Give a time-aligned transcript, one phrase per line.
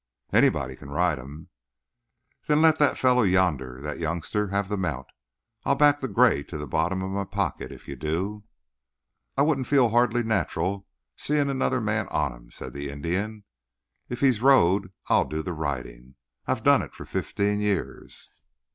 [0.33, 1.49] "Anybody can ride him."
[2.47, 5.05] "Then let that fellow yonder that youngster have the mount.
[5.63, 8.43] I'll back the gray to the bottom of my pocket if you do."
[9.37, 13.43] "I wouldn't feel hardly natural seeing another man on him," said the Indian.
[14.09, 16.15] "If he's rode I'll do the riding.
[16.47, 18.31] I've done it for fifteen years."